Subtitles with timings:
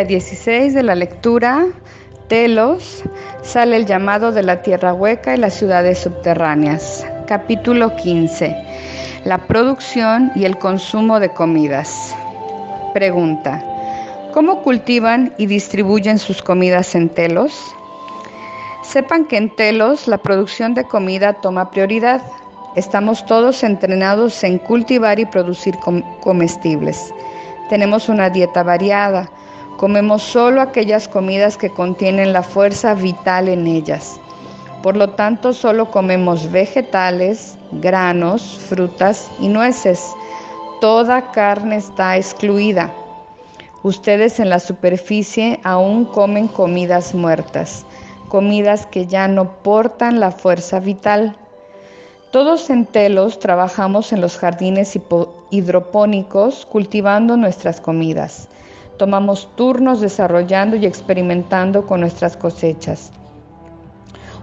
[0.00, 1.66] Día 16 de la lectura,
[2.26, 3.04] Telos,
[3.42, 7.06] sale el llamado de la tierra hueca y las ciudades subterráneas.
[7.26, 8.56] Capítulo 15.
[9.24, 12.16] La producción y el consumo de comidas.
[12.94, 13.62] Pregunta.
[14.32, 17.52] ¿Cómo cultivan y distribuyen sus comidas en Telos?
[18.82, 22.22] Sepan que en Telos la producción de comida toma prioridad.
[22.74, 25.74] Estamos todos entrenados en cultivar y producir
[26.22, 27.12] comestibles.
[27.68, 29.30] Tenemos una dieta variada.
[29.80, 34.20] Comemos solo aquellas comidas que contienen la fuerza vital en ellas.
[34.82, 40.06] Por lo tanto, solo comemos vegetales, granos, frutas y nueces.
[40.82, 42.92] Toda carne está excluida.
[43.82, 47.86] Ustedes en la superficie aún comen comidas muertas,
[48.28, 51.38] comidas que ya no portan la fuerza vital.
[52.32, 54.98] Todos en Telos trabajamos en los jardines
[55.50, 58.46] hidropónicos cultivando nuestras comidas.
[59.00, 63.10] Tomamos turnos desarrollando y experimentando con nuestras cosechas.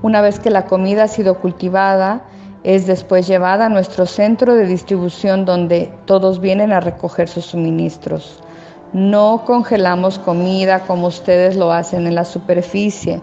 [0.00, 2.22] Una vez que la comida ha sido cultivada,
[2.62, 8.44] es después llevada a nuestro centro de distribución donde todos vienen a recoger sus suministros.
[8.92, 13.20] No congelamos comida como ustedes lo hacen en la superficie.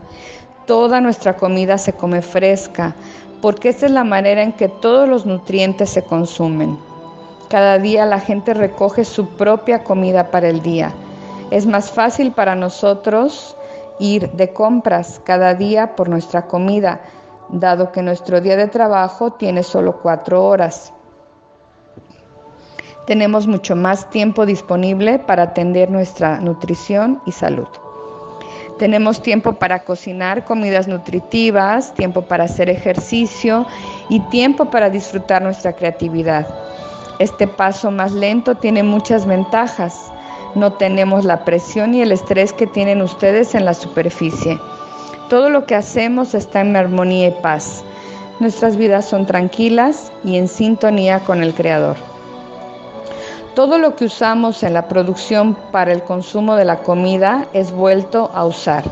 [0.67, 2.93] Toda nuestra comida se come fresca,
[3.41, 6.77] porque esta es la manera en que todos los nutrientes se consumen.
[7.47, 10.93] Cada día la gente recoge su propia comida para el día.
[11.51, 13.55] Es más fácil para nosotros
[13.99, 17.01] ir de compras cada día por nuestra comida,
[17.49, 20.93] dado que nuestro día de trabajo tiene solo cuatro horas.
[23.05, 27.67] Tenemos mucho más tiempo disponible para atender nuestra nutrición y salud.
[28.79, 33.67] Tenemos tiempo para cocinar comidas nutritivas, tiempo para hacer ejercicio
[34.09, 36.47] y tiempo para disfrutar nuestra creatividad.
[37.19, 40.11] Este paso más lento tiene muchas ventajas.
[40.53, 44.59] No tenemos la presión y el estrés que tienen ustedes en la superficie.
[45.29, 47.85] Todo lo que hacemos está en armonía y paz.
[48.41, 51.95] Nuestras vidas son tranquilas y en sintonía con el Creador.
[53.55, 58.31] Todo lo que usamos en la producción para el consumo de la comida es vuelto
[58.33, 58.83] a usar.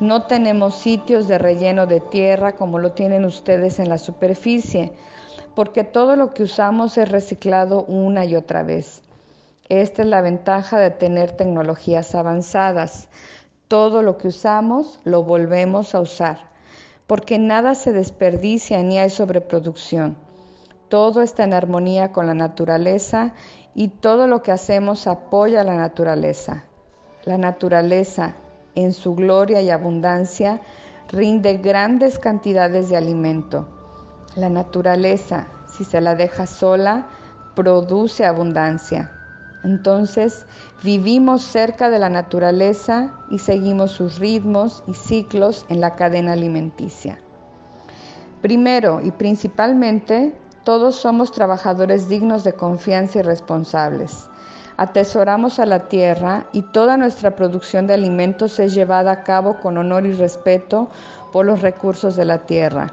[0.00, 4.92] No tenemos sitios de relleno de tierra como lo tienen ustedes en la superficie,
[5.54, 9.02] porque todo lo que usamos es reciclado una y otra vez.
[9.70, 13.08] Esta es la ventaja de tener tecnologías avanzadas.
[13.68, 16.50] Todo lo que usamos lo volvemos a usar,
[17.06, 20.18] porque nada se desperdicia ni hay sobreproducción.
[20.88, 23.32] Todo está en armonía con la naturaleza
[23.72, 26.64] y todo lo que hacemos apoya a la naturaleza.
[27.24, 28.34] La naturaleza,
[28.74, 30.60] en su gloria y abundancia,
[31.12, 33.68] rinde grandes cantidades de alimento.
[34.34, 37.06] La naturaleza, si se la deja sola,
[37.54, 39.12] produce abundancia.
[39.62, 40.46] Entonces
[40.82, 47.18] vivimos cerca de la naturaleza y seguimos sus ritmos y ciclos en la cadena alimenticia.
[48.40, 50.34] Primero y principalmente
[50.64, 54.28] todos somos trabajadores dignos de confianza y responsables.
[54.78, 59.76] Atesoramos a la tierra y toda nuestra producción de alimentos es llevada a cabo con
[59.76, 60.88] honor y respeto
[61.32, 62.86] por los recursos de la tierra.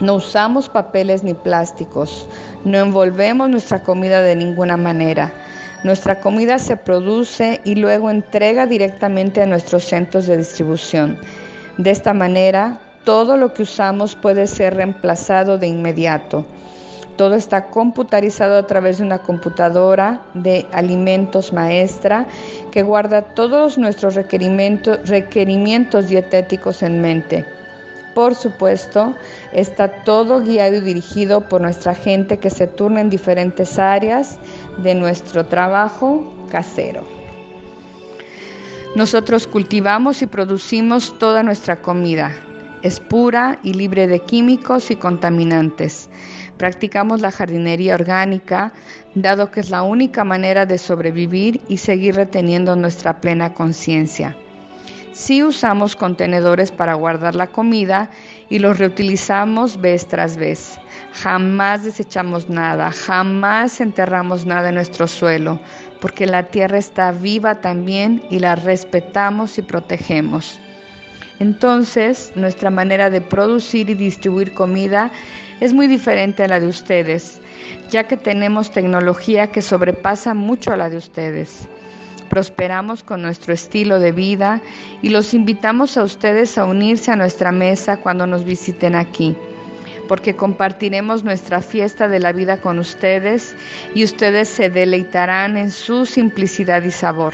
[0.00, 2.26] No usamos papeles ni plásticos,
[2.64, 5.32] no envolvemos nuestra comida de ninguna manera.
[5.86, 11.16] Nuestra comida se produce y luego entrega directamente a nuestros centros de distribución.
[11.78, 16.44] De esta manera, todo lo que usamos puede ser reemplazado de inmediato.
[17.14, 22.26] Todo está computarizado a través de una computadora de alimentos maestra
[22.72, 27.55] que guarda todos nuestros requerimientos, requerimientos dietéticos en mente.
[28.16, 29.14] Por supuesto,
[29.52, 34.38] está todo guiado y dirigido por nuestra gente que se turna en diferentes áreas
[34.78, 37.06] de nuestro trabajo casero.
[38.94, 42.32] Nosotros cultivamos y producimos toda nuestra comida.
[42.80, 46.08] Es pura y libre de químicos y contaminantes.
[46.56, 48.72] Practicamos la jardinería orgánica,
[49.14, 54.34] dado que es la única manera de sobrevivir y seguir reteniendo nuestra plena conciencia.
[55.16, 58.10] Sí usamos contenedores para guardar la comida
[58.50, 60.78] y los reutilizamos vez tras vez.
[61.14, 65.58] Jamás desechamos nada, jamás enterramos nada en nuestro suelo,
[66.02, 70.60] porque la tierra está viva también y la respetamos y protegemos.
[71.38, 75.10] Entonces, nuestra manera de producir y distribuir comida
[75.60, 77.40] es muy diferente a la de ustedes,
[77.88, 81.66] ya que tenemos tecnología que sobrepasa mucho a la de ustedes.
[82.36, 84.60] Prosperamos con nuestro estilo de vida
[85.00, 89.34] y los invitamos a ustedes a unirse a nuestra mesa cuando nos visiten aquí,
[90.06, 93.56] porque compartiremos nuestra fiesta de la vida con ustedes
[93.94, 97.32] y ustedes se deleitarán en su simplicidad y sabor.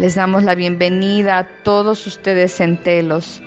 [0.00, 3.40] Les damos la bienvenida a todos ustedes en Telos,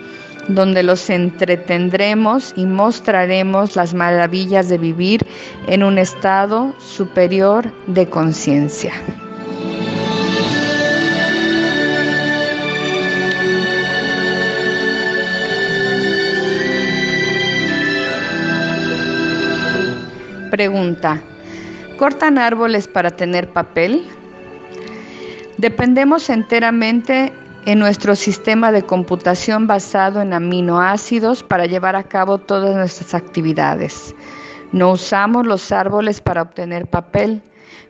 [0.47, 5.27] donde los entretendremos y mostraremos las maravillas de vivir
[5.67, 8.93] en un estado superior de conciencia.
[20.49, 21.21] Pregunta,
[21.97, 24.07] ¿cortan árboles para tener papel?
[25.57, 27.33] Dependemos enteramente
[27.65, 34.15] en nuestro sistema de computación basado en aminoácidos para llevar a cabo todas nuestras actividades.
[34.71, 37.41] No usamos los árboles para obtener papel,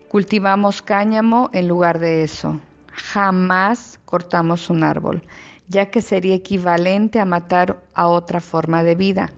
[0.09, 2.59] cultivamos cáñamo en lugar de eso.
[2.91, 5.21] Jamás cortamos un árbol,
[5.67, 9.31] ya que sería equivalente a matar a otra forma de vida.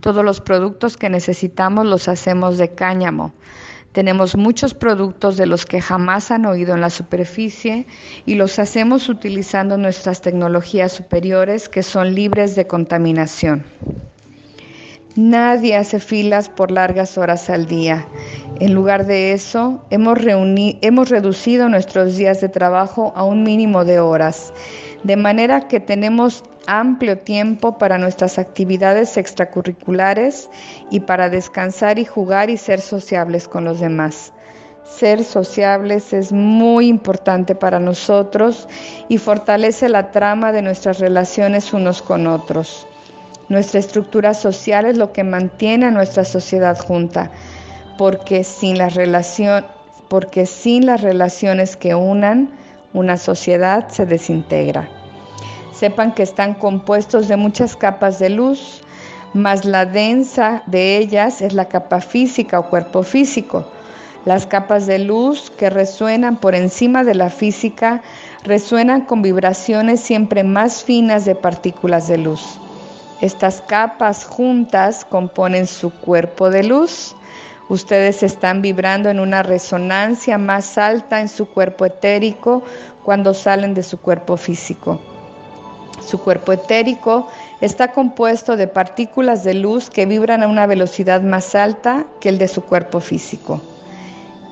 [0.00, 3.32] Todos los productos que necesitamos los hacemos de cáñamo.
[3.92, 7.86] Tenemos muchos productos de los que jamás han oído en la superficie
[8.26, 13.64] y los hacemos utilizando nuestras tecnologías superiores que son libres de contaminación.
[15.18, 18.06] Nadie hace filas por largas horas al día.
[18.60, 23.98] En lugar de eso, hemos, hemos reducido nuestros días de trabajo a un mínimo de
[23.98, 24.52] horas,
[25.02, 30.48] de manera que tenemos amplio tiempo para nuestras actividades extracurriculares
[30.88, 34.32] y para descansar y jugar y ser sociables con los demás.
[34.84, 38.68] Ser sociables es muy importante para nosotros
[39.08, 42.86] y fortalece la trama de nuestras relaciones unos con otros.
[43.48, 47.30] Nuestra estructura social es lo que mantiene a nuestra sociedad junta,
[47.96, 48.98] porque sin las,
[50.08, 52.50] porque sin las relaciones que unan,
[52.92, 54.88] una sociedad se desintegra.
[55.72, 58.82] Sepan que están compuestos de muchas capas de luz,
[59.32, 63.66] más la densa de ellas es la capa física o cuerpo físico.
[64.26, 68.02] Las capas de luz que resuenan por encima de la física
[68.44, 72.58] resuenan con vibraciones siempre más finas de partículas de luz.
[73.20, 77.16] Estas capas juntas componen su cuerpo de luz.
[77.68, 82.62] Ustedes están vibrando en una resonancia más alta en su cuerpo etérico
[83.04, 85.00] cuando salen de su cuerpo físico.
[86.06, 87.26] Su cuerpo etérico
[87.60, 92.38] está compuesto de partículas de luz que vibran a una velocidad más alta que el
[92.38, 93.60] de su cuerpo físico.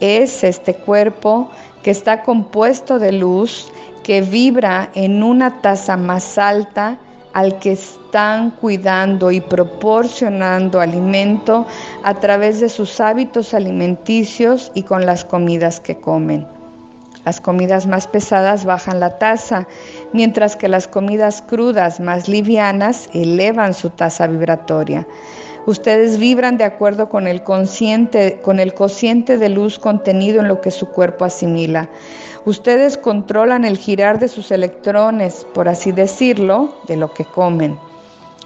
[0.01, 1.51] Es este cuerpo
[1.85, 3.73] que está compuesto de luz
[4.03, 6.99] que vibra en una tasa más alta
[7.37, 11.67] al que están cuidando y proporcionando alimento
[12.03, 16.47] a través de sus hábitos alimenticios y con las comidas que comen.
[17.27, 19.69] Las comidas más pesadas bajan la tasa,
[20.15, 25.07] mientras que las comidas crudas más livianas elevan su tasa vibratoria.
[25.67, 30.61] Ustedes vibran de acuerdo con el, consciente, con el cociente de luz contenido en lo
[30.61, 31.91] que su cuerpo asimila.
[32.45, 37.77] Ustedes controlan el girar de sus electrones, por así decirlo, de lo que comen.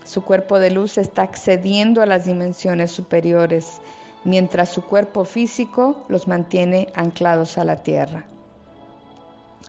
[0.05, 3.83] Su cuerpo de luz está accediendo a las dimensiones superiores,
[4.25, 8.25] mientras su cuerpo físico los mantiene anclados a la tierra.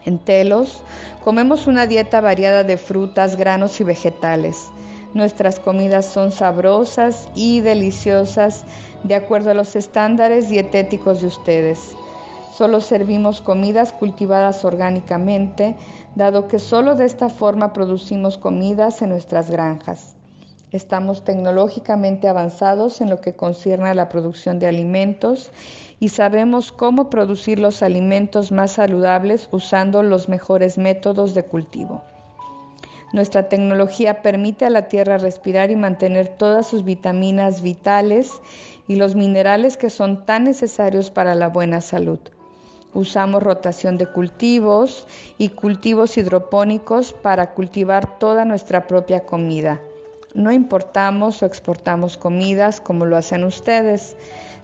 [0.06, 0.82] En Telos
[1.22, 4.70] comemos una dieta variada de frutas, granos y vegetales.
[5.14, 8.64] Nuestras comidas son sabrosas y deliciosas
[9.04, 11.94] de acuerdo a los estándares dietéticos de ustedes.
[12.54, 15.76] Solo servimos comidas cultivadas orgánicamente,
[16.14, 20.16] dado que solo de esta forma producimos comidas en nuestras granjas.
[20.70, 25.50] Estamos tecnológicamente avanzados en lo que concierne a la producción de alimentos
[26.00, 32.02] y sabemos cómo producir los alimentos más saludables usando los mejores métodos de cultivo.
[33.12, 38.32] Nuestra tecnología permite a la tierra respirar y mantener todas sus vitaminas vitales
[38.88, 42.18] y los minerales que son tan necesarios para la buena salud.
[42.94, 49.80] Usamos rotación de cultivos y cultivos hidropónicos para cultivar toda nuestra propia comida.
[50.34, 54.16] No importamos o exportamos comidas como lo hacen ustedes,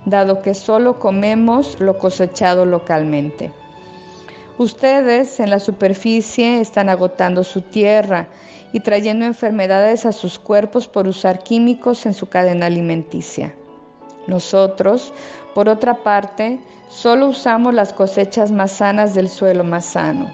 [0.06, 3.52] dado que solo comemos lo cosechado localmente.
[4.58, 8.26] Ustedes en la superficie están agotando su tierra
[8.72, 13.54] y trayendo enfermedades a sus cuerpos por usar químicos en su cadena alimenticia.
[14.26, 15.14] Nosotros,
[15.54, 20.28] por otra parte, solo usamos las cosechas más sanas del suelo más sano.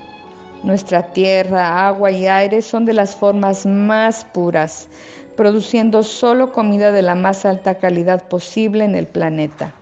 [0.62, 4.88] Nuestra tierra, agua y aire son de las formas más puras,
[5.36, 9.74] produciendo solo comida de la más alta calidad posible en el planeta.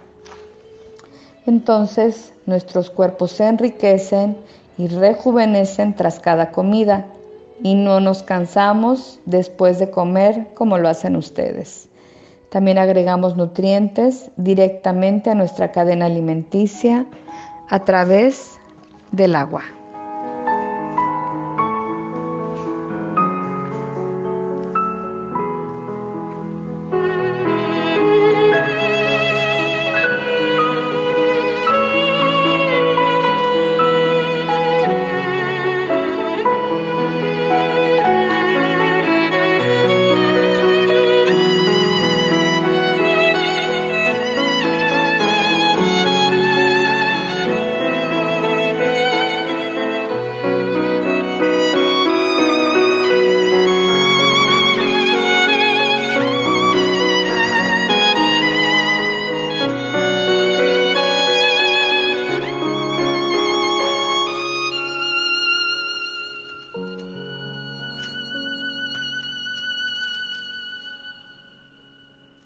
[1.47, 4.37] Entonces nuestros cuerpos se enriquecen
[4.79, 7.07] y rejuvenecen tras cada comida
[7.63, 11.89] y no nos cansamos después de comer como lo hacen ustedes.
[12.51, 17.07] También agregamos nutrientes directamente a nuestra cadena alimenticia
[17.69, 18.59] a través
[19.11, 19.63] del agua.